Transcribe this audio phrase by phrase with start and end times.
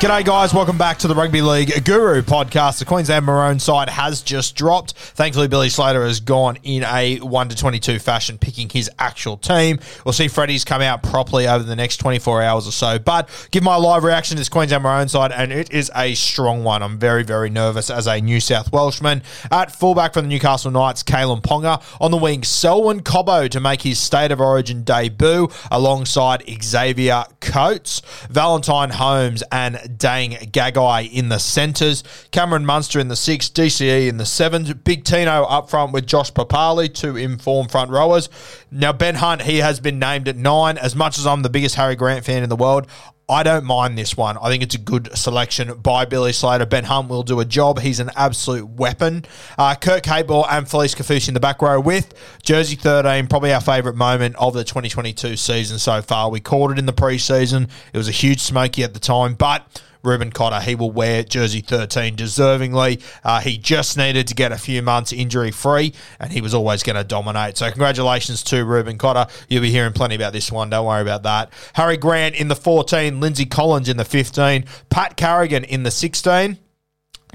[0.00, 0.54] G'day, guys.
[0.54, 2.78] Welcome back to the Rugby League Guru podcast.
[2.78, 4.94] The Queensland Maroon side has just dropped.
[4.94, 9.78] Thankfully, Billy Slater has gone in a 1 to 22 fashion, picking his actual team.
[10.06, 12.98] We'll see Freddie's come out properly over the next 24 hours or so.
[12.98, 16.64] But give my live reaction to this Queensland Maroon side, and it is a strong
[16.64, 16.82] one.
[16.82, 19.22] I'm very, very nervous as a New South Welshman.
[19.50, 21.82] At fullback for the Newcastle Knights, Kalyn Ponga.
[22.00, 28.00] On the wing, Selwyn Cobbo to make his State of Origin debut alongside Xavier Coates.
[28.30, 32.02] Valentine Holmes and Dane Gagai in the centres.
[32.30, 34.72] Cameron Munster in the six, DCE in the sevens.
[34.74, 38.28] Big Tino up front with Josh Papalii, two informed front rowers.
[38.70, 40.78] Now, Ben Hunt, he has been named at nine.
[40.78, 42.86] As much as I'm the biggest Harry Grant fan in the world,
[43.30, 44.36] I don't mind this one.
[44.38, 46.66] I think it's a good selection by Billy Slater.
[46.66, 47.78] Ben Hunt will do a job.
[47.78, 49.24] He's an absolute weapon.
[49.56, 53.60] Uh, Kurt Capewell and Felise Kaufusi in the back row with Jersey 13, probably our
[53.60, 56.28] favourite moment of the 2022 season so far.
[56.28, 57.70] We called it in the preseason.
[57.92, 61.60] It was a huge smoky at the time, but Reuben Cotter, he will wear jersey
[61.60, 63.02] 13 deservingly.
[63.24, 66.82] Uh, he just needed to get a few months injury free, and he was always
[66.82, 67.56] going to dominate.
[67.56, 69.26] So, congratulations to Reuben Cotter.
[69.48, 70.70] You'll be hearing plenty about this one.
[70.70, 71.52] Don't worry about that.
[71.74, 76.58] Harry Grant in the 14, Lindsay Collins in the 15, Pat Carrigan in the 16.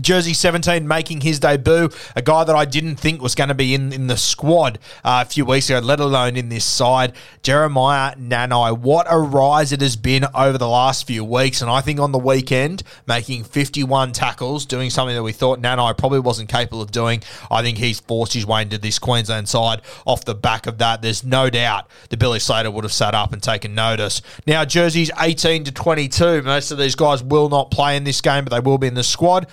[0.02, 3.74] Jersey 17 making his debut, a guy that I didn't think was going to be
[3.74, 7.14] in, in the squad uh, a few weeks ago, let alone in this side.
[7.44, 11.62] Jeremiah Nanai, what a rise it has been over the last few weeks.
[11.62, 15.98] And I think on the weekend, making 51 tackles, doing something that we thought Nanai
[15.98, 17.22] probably wasn't capable of doing.
[17.50, 21.02] I think he's forced his way into this Queensland side off the back of that.
[21.02, 24.22] There's no doubt that Billy Slater would have sat up and taken notice.
[24.46, 26.42] Now, Jersey's 18 to 22.
[26.42, 28.94] Most of these guys will not play in this game, but they will be in
[28.94, 29.48] the squad.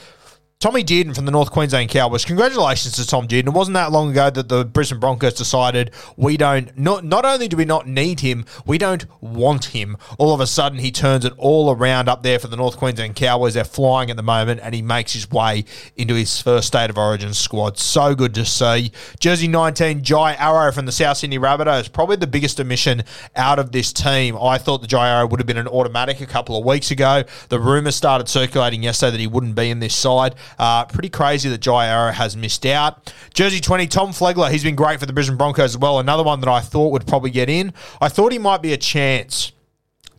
[0.62, 2.24] Tommy Dearden from the North Queensland Cowboys.
[2.24, 3.48] Congratulations to Tom Dearden.
[3.48, 7.48] It wasn't that long ago that the Brisbane Broncos decided we don't not not only
[7.48, 9.96] do we not need him, we don't want him.
[10.18, 13.16] All of a sudden he turns it all around up there for the North Queensland
[13.16, 13.54] Cowboys.
[13.54, 15.64] They're flying at the moment and he makes his way
[15.96, 17.76] into his first state of origin squad.
[17.76, 18.92] So good to see.
[19.18, 21.92] Jersey 19, Jai Arrow from the South Sydney Rabbitohs.
[21.92, 23.02] Probably the biggest omission
[23.34, 24.38] out of this team.
[24.40, 27.24] I thought the Jai Arrow would have been an automatic a couple of weeks ago.
[27.48, 30.36] The rumour started circulating yesterday that he wouldn't be in this side.
[30.58, 33.12] Uh, pretty crazy that Jai Arrow has missed out.
[33.34, 35.98] Jersey 20, Tom Flegler, he's been great for the Brisbane Broncos as well.
[35.98, 37.72] Another one that I thought would probably get in.
[38.00, 39.52] I thought he might be a chance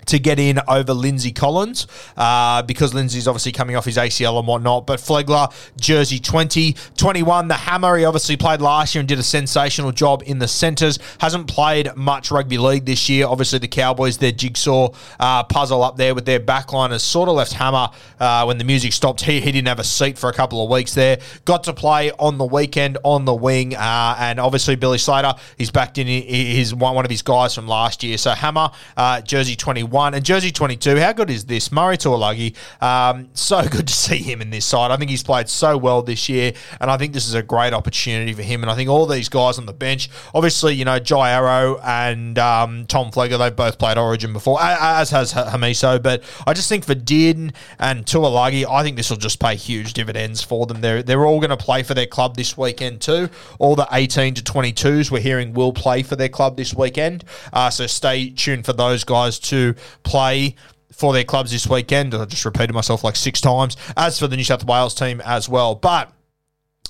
[0.06, 1.88] to get in over Lindsay Collins
[2.18, 4.86] uh, because Lindsay's obviously coming off his ACL and whatnot.
[4.88, 9.24] But Flegler, jersey 20, 21, the Hammer, he obviously played last year and did a
[9.24, 11.00] sensational job in the centres.
[11.20, 13.28] Hasn't played much rugby league this year.
[13.28, 14.90] Obviously, the Cowboys, their jigsaw
[15.20, 17.90] uh, puzzle up there with their backline has sort of left Hammer
[18.20, 19.22] uh, when the music stopped.
[19.22, 21.20] He, he didn't have a seat for a couple of weeks there.
[21.46, 23.76] Got to play on the weekend on the wing.
[23.76, 28.04] Uh, and obviously, Billy Slater, he's backed in his one, of his guys from last
[28.04, 28.18] year.
[28.18, 30.03] So Hammer, uh, jersey 21.
[30.04, 30.14] One.
[30.14, 31.72] And jersey 22, how good is this?
[31.72, 32.54] Murray Taulagi,
[32.84, 34.92] um, so good to see him in this side.
[34.92, 36.52] I think he's played so well this year,
[36.82, 38.64] and I think this is a great opportunity for him.
[38.64, 42.38] And I think all these guys on the bench, obviously, you know, Jai Arrow and
[42.38, 46.04] um, Tom Flegler, they've both played Origin before, as has Hamiso.
[46.04, 49.94] But I just think for Din and Taulagi, I think this will just pay huge
[49.94, 50.82] dividends for them.
[50.82, 53.30] They're, they're all going to play for their club this weekend too.
[53.58, 57.24] All the 18 to 22s we're hearing will play for their club this weekend.
[57.54, 60.56] Uh, so stay tuned for those guys to play
[60.92, 62.14] for their clubs this weekend.
[62.14, 63.76] I just repeated myself like six times.
[63.98, 65.76] As for the New South Wales team as well.
[65.76, 66.12] But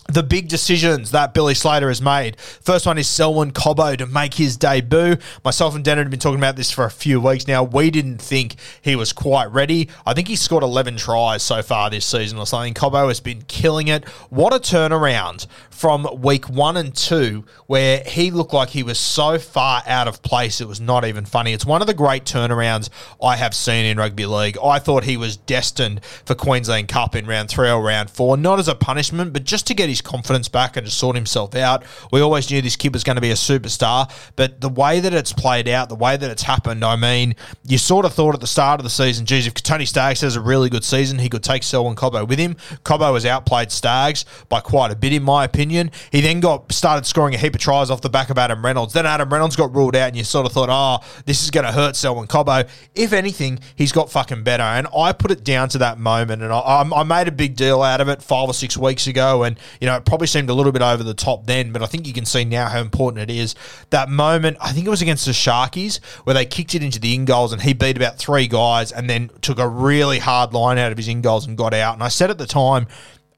[0.07, 2.39] the big decisions that Billy Slater has made.
[2.39, 5.17] First one is Selwyn Cobbo to make his debut.
[5.43, 7.63] Myself and Denner have been talking about this for a few weeks now.
[7.63, 9.89] We didn't think he was quite ready.
[10.05, 12.73] I think he's scored 11 tries so far this season or something.
[12.73, 14.07] Cobbo has been killing it.
[14.29, 19.39] What a turnaround from week one and two, where he looked like he was so
[19.39, 21.51] far out of place it was not even funny.
[21.53, 22.89] It's one of the great turnarounds
[23.21, 24.57] I have seen in rugby league.
[24.63, 28.59] I thought he was destined for Queensland Cup in round three or round four, not
[28.59, 31.83] as a punishment, but just to get his confidence back and to sort himself out.
[32.11, 35.13] We always knew this kid was going to be a superstar, but the way that
[35.13, 37.35] it's played out, the way that it's happened, I mean,
[37.65, 40.35] you sort of thought at the start of the season, geez, if Tony Staggs has
[40.35, 42.55] a really good season, he could take Selwyn Cobbo with him.
[42.83, 45.91] Cobbo has outplayed Staggs by quite a bit, in my opinion.
[46.11, 48.93] He then got started scoring a heap of tries off the back of Adam Reynolds.
[48.93, 51.65] Then Adam Reynolds got ruled out, and you sort of thought, oh, this is going
[51.65, 52.67] to hurt Selwyn Cobbo.
[52.95, 54.63] If anything, he's got fucking better.
[54.63, 57.81] And I put it down to that moment, and I, I made a big deal
[57.81, 60.53] out of it five or six weeks ago, and you know it probably seemed a
[60.53, 63.29] little bit over the top then, but I think you can see now how important
[63.29, 63.53] it is.
[63.89, 67.13] That moment, I think it was against the Sharkies, where they kicked it into the
[67.13, 70.77] in goals, and he beat about three guys, and then took a really hard line
[70.77, 71.95] out of his in goals and got out.
[71.95, 72.87] And I said at the time,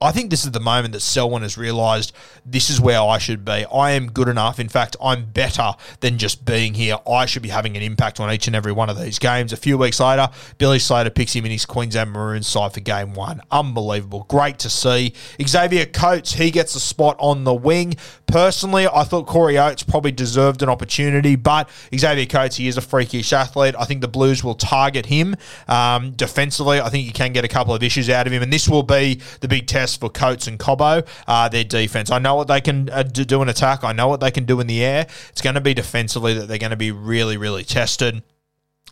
[0.01, 2.13] I think this is the moment that Selwyn has realised
[2.45, 3.65] this is where I should be.
[3.73, 4.59] I am good enough.
[4.59, 6.97] In fact, I'm better than just being here.
[7.09, 9.53] I should be having an impact on each and every one of these games.
[9.53, 13.13] A few weeks later, Billy Slater picks him in his Queensland Maroons side for game
[13.13, 13.41] one.
[13.51, 14.25] Unbelievable.
[14.27, 15.13] Great to see.
[15.41, 17.95] Xavier Coates, he gets a spot on the wing.
[18.27, 22.81] Personally, I thought Corey Oates probably deserved an opportunity, but Xavier Coates, he is a
[22.81, 23.75] freakish athlete.
[23.77, 25.35] I think the Blues will target him
[25.67, 26.81] um, defensively.
[26.81, 28.83] I think you can get a couple of issues out of him, and this will
[28.83, 32.09] be the big test for Coates and Cobbo, uh, their defense.
[32.11, 33.83] I know what they can uh, do in attack.
[33.83, 35.07] I know what they can do in the air.
[35.29, 38.23] It's going to be defensively that they're going to be really, really tested.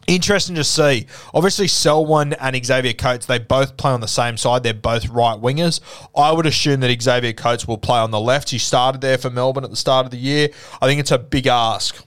[0.05, 1.07] Interesting to see.
[1.33, 4.63] Obviously, Selwyn and Xavier Coates, they both play on the same side.
[4.63, 5.79] They're both right wingers.
[6.15, 8.49] I would assume that Xavier Coates will play on the left.
[8.49, 10.49] He started there for Melbourne at the start of the year.
[10.81, 12.05] I think it's a big ask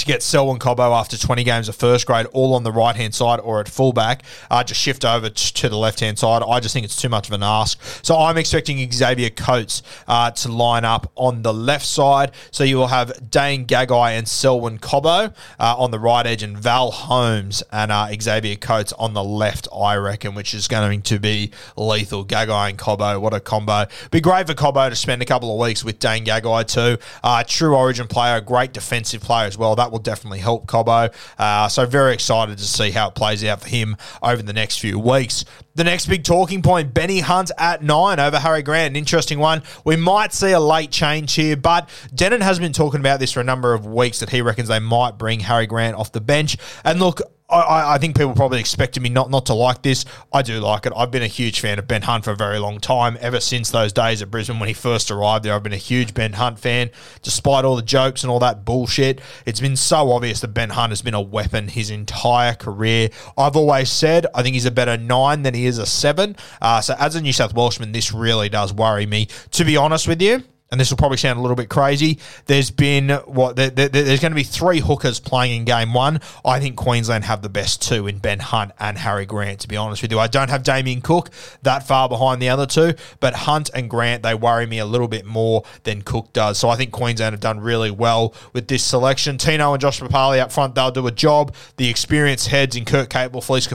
[0.00, 3.14] to get Selwyn Cobbo after 20 games of first grade, all on the right hand
[3.14, 6.42] side or at fullback, uh, just shift over t- to the left hand side.
[6.42, 7.78] I just think it's too much of an ask.
[8.02, 12.32] So I'm expecting Xavier Coates uh, to line up on the left side.
[12.50, 16.56] So you will have Dane Gagai and Selwyn Cobbo uh, on the right edge, and
[16.56, 21.18] Val Holmes and uh, Xavier Coates on the left, I reckon, which is going to
[21.18, 22.24] be lethal.
[22.24, 23.86] Gagai and Cobbo, what a combo.
[24.10, 27.02] Be great for Cobbo to spend a couple of weeks with Dane Gagai too.
[27.22, 29.76] Uh, true origin player, great defensive player as well.
[29.76, 31.12] That will definitely help Cobbo.
[31.38, 34.78] Uh, so very excited to see how it plays out for him over the next
[34.78, 35.44] few weeks.
[35.74, 38.92] The next big talking point, Benny Hunt at nine over Harry Grant.
[38.92, 39.62] An interesting one.
[39.84, 43.40] We might see a late change here, but Denon has been talking about this for
[43.40, 46.56] a number of weeks that he reckons they might bring Harry Grant off the bench.
[46.84, 50.04] And look, I, I, think people probably expected me not, not to like this.
[50.32, 50.92] I do like it.
[50.96, 53.18] I've been a huge fan of Ben Hunt for a very long time.
[53.20, 56.14] Ever since those days at Brisbane when he first arrived there, I've been a huge
[56.14, 56.90] Ben Hunt fan.
[57.22, 60.90] Despite all the jokes and all that bullshit, it's been so obvious that Ben Hunt
[60.90, 63.10] has been a weapon his entire career.
[63.36, 66.36] I've always said I think he's a better nine than he is a seven.
[66.60, 69.28] Uh, so as a New South Welshman, this really does worry me.
[69.52, 72.18] To be honest with you, and this will probably sound a little bit crazy.
[72.46, 76.20] There's been what there, there, there's going to be three hookers playing in game one.
[76.44, 79.60] I think Queensland have the best two in Ben Hunt and Harry Grant.
[79.60, 81.30] To be honest with you, I don't have Damien Cook
[81.62, 85.08] that far behind the other two, but Hunt and Grant they worry me a little
[85.08, 86.58] bit more than Cook does.
[86.58, 89.38] So I think Queensland have done really well with this selection.
[89.38, 91.54] Tino and Josh Papalii up front, they'll do a job.
[91.78, 93.68] The experienced heads in Kurt Capewell, Felise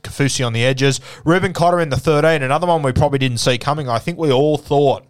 [0.00, 2.42] Kaufusi on the edges, Reuben Cotter in the 13.
[2.42, 3.88] Another one we probably didn't see coming.
[3.88, 5.07] I think we all thought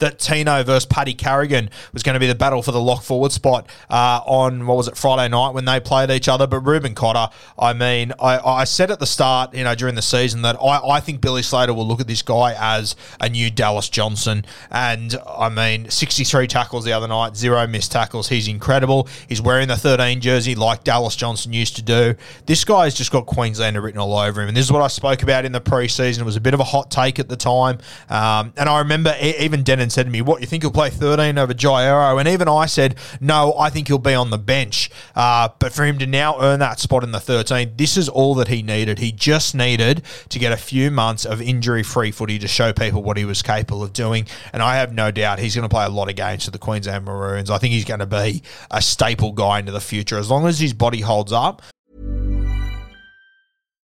[0.00, 3.32] that Tino versus Paddy Carrigan was going to be the battle for the lock forward
[3.32, 6.46] spot uh, on, what was it, Friday night when they played each other.
[6.46, 10.02] But Reuben Cotter, I mean, I, I said at the start, you know, during the
[10.02, 13.50] season that I, I think Billy Slater will look at this guy as a new
[13.50, 14.44] Dallas Johnson.
[14.70, 18.28] And I mean, 63 tackles the other night, zero missed tackles.
[18.28, 19.08] He's incredible.
[19.28, 22.14] He's wearing the 13 jersey like Dallas Johnson used to do.
[22.46, 24.48] This guy's just got Queenslander written all over him.
[24.48, 26.20] And this is what I spoke about in the preseason.
[26.20, 27.78] It was a bit of a hot take at the time.
[28.08, 31.38] Um, and I remember even even Said to me, "What you think he'll play 13
[31.38, 34.90] over Jai Arrow?" And even I said, "No, I think he'll be on the bench."
[35.14, 38.34] Uh, but for him to now earn that spot in the 13, this is all
[38.36, 38.98] that he needed.
[38.98, 43.16] He just needed to get a few months of injury-free footy to show people what
[43.16, 44.26] he was capable of doing.
[44.52, 46.58] And I have no doubt he's going to play a lot of games for the
[46.58, 47.50] Queensland Maroons.
[47.50, 50.60] I think he's going to be a staple guy into the future as long as
[50.60, 51.62] his body holds up.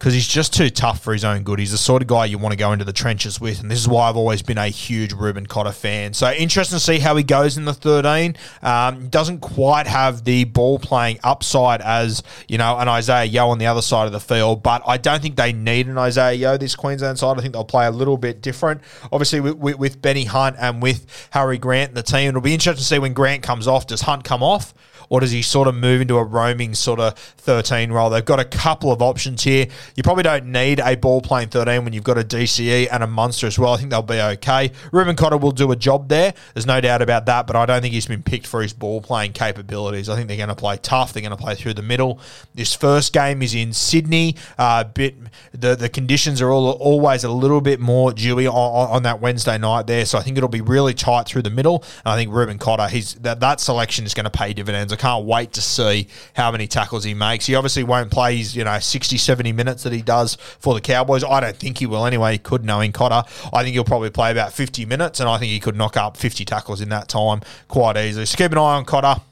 [0.00, 1.58] Because he's just too tough for his own good.
[1.58, 3.78] He's the sort of guy you want to go into the trenches with, and this
[3.78, 6.14] is why I've always been a huge Reuben Cotter fan.
[6.14, 8.34] So interesting to see how he goes in the 13.
[8.62, 13.58] Um, doesn't quite have the ball playing upside as you know an Isaah Yeo on
[13.58, 16.56] the other side of the field, but I don't think they need an Isaah Yeo
[16.56, 17.36] this Queensland side.
[17.36, 18.80] I think they'll play a little bit different.
[19.12, 22.54] Obviously with, with, with Benny Hunt and with Harry Grant and the team, it'll be
[22.54, 23.86] interesting to see when Grant comes off.
[23.86, 24.72] Does Hunt come off?
[25.10, 28.08] Or does he sort of move into a roaming sort of 13 role?
[28.08, 29.66] They've got a couple of options here.
[29.96, 33.08] You probably don't need a ball playing 13 when you've got a DCE and a
[33.08, 33.74] Munster as well.
[33.74, 34.70] I think they'll be okay.
[34.92, 36.32] Reuben Cotter will do a job there.
[36.54, 39.00] There's no doubt about that, but I don't think he's been picked for his ball
[39.00, 40.08] playing capabilities.
[40.08, 41.12] I think they're going to play tough.
[41.12, 42.20] They're going to play through the middle.
[42.54, 44.36] This first game is in Sydney.
[44.58, 45.16] Uh, bit
[45.52, 49.58] the the conditions are all, always a little bit more dewy on, on, that Wednesday
[49.58, 51.82] night there, so I think it'll be really tight through the middle.
[52.04, 54.92] And I think Reuben Cotter, he's that that selection is going to pay dividends.
[54.92, 57.46] I can't wait to see how many tackles he makes.
[57.46, 60.80] He obviously won't play his, you know, 60, 70 minutes that he does for the
[60.80, 61.24] Cowboys.
[61.24, 62.32] I don't think he will anyway.
[62.32, 63.28] He could knowing Cotter.
[63.52, 66.18] I think he'll probably play about 50 minutes, and I think he could knock up
[66.18, 68.26] 50 tackles in that time quite easily.
[68.26, 69.22] So keep an eye on Cotter.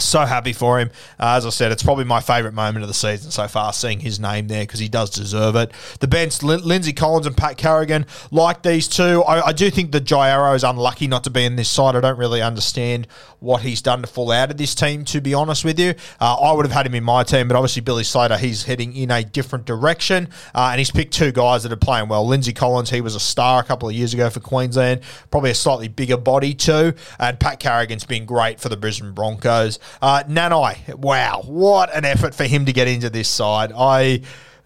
[0.00, 0.90] So happy for him.
[1.20, 4.00] Uh, as I said, it's probably my favourite moment of the season so far, seeing
[4.00, 5.70] his name there because he does deserve it.
[6.00, 9.22] The bench, Lin- Lindsay Collins and Pat Carrigan, like these two.
[9.22, 11.94] I, I do think that Jai Arrow is unlucky not to be in this side.
[11.94, 13.06] I don't really understand
[13.38, 15.94] what he's done to fall out of this team, to be honest with you.
[16.20, 18.96] Uh, I would have had him in my team, but obviously Billy Slater, he's heading
[18.96, 22.26] in a different direction, uh, and he's picked two guys that are playing well.
[22.26, 25.54] Lindsay Collins, he was a star a couple of years ago for Queensland, probably a
[25.54, 29.78] slightly bigger body too, and Pat Carrigan's been great for the Brisbane Broncos.
[30.00, 33.72] Uh, Nanai, wow, what an effort for him to get into this side.
[33.76, 34.22] I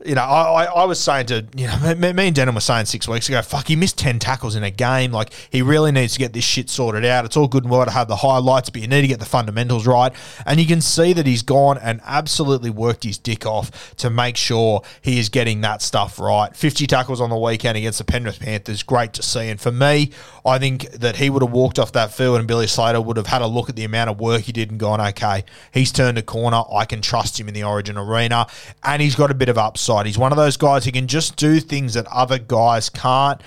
[0.06, 2.86] you know, I, I was saying to, you know, me, me and Denham were saying
[2.86, 5.10] six weeks ago, fuck, he missed 10 tackles in a game.
[5.10, 7.24] Like, he really needs to get this shit sorted out.
[7.24, 9.26] It's all good and well to have the highlights, but you need to get the
[9.26, 10.12] fundamentals right.
[10.46, 14.36] And you can see that he's gone and absolutely worked his dick off to make
[14.36, 16.54] sure he is getting that stuff right.
[16.54, 19.48] 50 tackles on the weekend against the Penrith Panthers, great to see.
[19.48, 20.12] And for me,
[20.46, 23.26] I think that he would have walked off that field and Billy Slater would have
[23.26, 26.18] had a look at the amount of work he did and gone, okay, he's turned
[26.18, 26.62] a corner.
[26.72, 28.46] I can trust him in the Origin arena.
[28.84, 29.87] And he's got a bit of upside.
[30.06, 33.40] He's one of those guys who can just do things that other guys can't.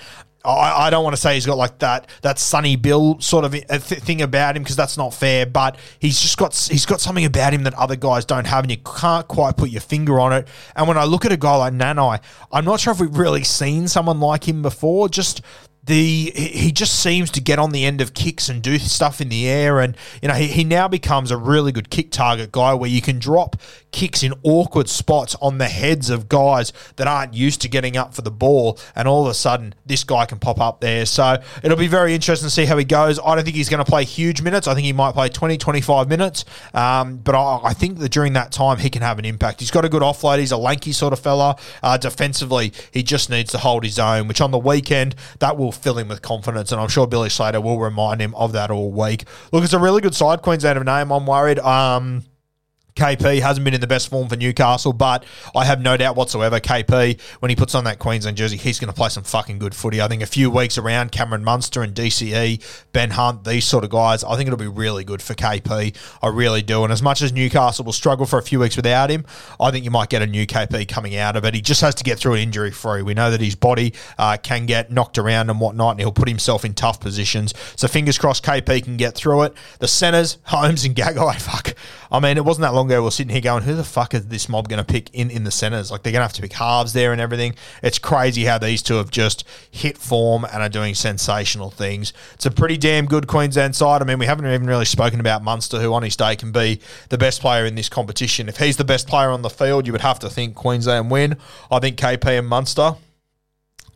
[0.44, 3.54] I, I don't want to say he's got like that that Sonny Bill sort of
[3.54, 5.46] uh, th- thing about him because that's not fair.
[5.46, 8.70] But he's just got he's got something about him that other guys don't have, and
[8.70, 10.48] you can't quite put your finger on it.
[10.74, 12.20] And when I look at a guy like Nanai,
[12.50, 15.08] I'm not sure if we've really seen someone like him before.
[15.08, 15.42] Just
[15.84, 19.28] the he just seems to get on the end of kicks and do stuff in
[19.28, 19.80] the air.
[19.80, 23.02] And you know he, he now becomes a really good kick target guy where you
[23.02, 23.56] can drop
[23.90, 28.14] kicks in awkward spots on the heads of guys that aren't used to getting up
[28.14, 28.78] for the ball.
[28.94, 31.04] And all of a sudden this guy can pop up there.
[31.04, 33.18] So it'll be very interesting to see how he goes.
[33.18, 34.68] I don't think he's going to play huge minutes.
[34.68, 36.44] I think he might play 20 25 minutes.
[36.74, 39.60] Um, but I, I, think that during that time he can have an impact.
[39.60, 40.38] He's got a good offload.
[40.38, 41.56] He's a lanky sort of fella.
[41.82, 45.71] Uh, defensively he just needs to hold his own which on the weekend that will
[45.74, 48.92] fill him with confidence, and I'm sure Billy Slater will remind him of that all
[48.92, 49.24] week.
[49.52, 51.10] Look, it's a really good side, Queensland of name.
[51.10, 51.58] I'm worried.
[51.58, 52.24] Um,
[52.94, 56.60] KP hasn't been in the best form for Newcastle, but I have no doubt whatsoever
[56.60, 59.74] KP, when he puts on that Queensland jersey, he's going to play some fucking good
[59.74, 60.00] footy.
[60.00, 63.90] I think a few weeks around Cameron Munster and DCE, Ben Hunt, these sort of
[63.90, 65.96] guys, I think it'll be really good for KP.
[66.22, 66.84] I really do.
[66.84, 69.24] And as much as Newcastle will struggle for a few weeks without him,
[69.60, 71.54] I think you might get a new KP coming out of it.
[71.54, 73.02] He just has to get through it injury free.
[73.02, 76.28] We know that his body uh, can get knocked around and whatnot, and he'll put
[76.28, 77.54] himself in tough positions.
[77.76, 79.54] So fingers crossed KP can get through it.
[79.78, 81.74] The centres, Holmes and Gagai, fuck.
[82.10, 84.26] I mean, it wasn't that long we were sitting here going, who the fuck is
[84.26, 85.90] this mob going to pick in, in the centres?
[85.90, 87.54] Like, they're going to have to pick halves there and everything.
[87.82, 92.12] It's crazy how these two have just hit form and are doing sensational things.
[92.34, 94.02] It's a pretty damn good Queensland side.
[94.02, 96.80] I mean, we haven't even really spoken about Munster, who on his day can be
[97.08, 98.48] the best player in this competition.
[98.48, 101.36] If he's the best player on the field, you would have to think Queensland win.
[101.70, 102.96] I think KP and Munster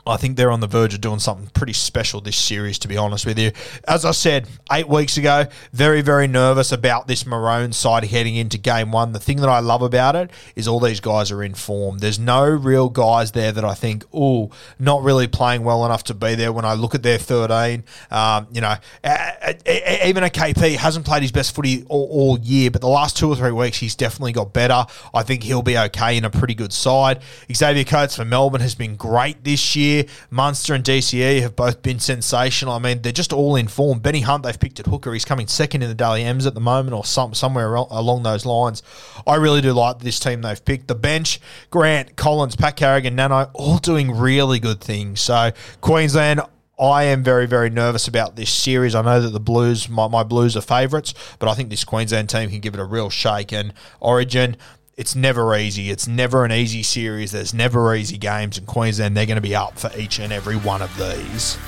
[0.06, 2.96] I think they're on the verge of doing something pretty special this series, to be
[2.96, 3.50] honest with you.
[3.88, 8.56] As I said eight weeks ago, very, very nervous about this Maroon side heading into
[8.56, 9.12] game one.
[9.12, 11.98] The thing that I love about it is all these guys are in form.
[11.98, 16.14] There's no real guys there that I think, oh, not really playing well enough to
[16.14, 17.82] be there when I look at their 13.
[18.10, 22.80] Um, you know, even a KP hasn't played his best footy all, all year, but
[22.80, 24.84] the last two or three weeks he's definitely got better.
[25.12, 27.22] I think he'll be okay in a pretty good side.
[27.52, 30.04] Xavier Coates for Melbourne has been great this year year.
[30.30, 32.74] Munster and DCE have both been sensational.
[32.74, 33.98] I mean, they're just all in form.
[33.98, 35.12] Benny Hunt, they've picked at hooker.
[35.12, 38.46] He's coming second in the Dally M's at the moment or some, somewhere along those
[38.46, 38.82] lines.
[39.26, 40.88] I really do like this team they've picked.
[40.88, 45.20] The bench, Grant, Collins, Pat Carrigan, Nano, all doing really good things.
[45.20, 46.40] So, Queensland,
[46.78, 48.94] I am very, very nervous about this series.
[48.94, 52.28] I know that the Blues, my, my Blues are favourites, but I think this Queensland
[52.28, 53.50] team can give it a real shake.
[53.50, 54.56] And Origin,
[54.96, 55.90] it's never easy.
[55.90, 57.32] It's never an easy series.
[57.32, 59.16] There's never easy games in Queensland.
[59.16, 61.58] They're going to be up for each and every one of these.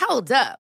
[0.00, 0.61] Hold up.